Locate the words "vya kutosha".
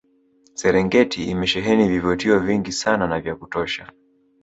3.19-3.91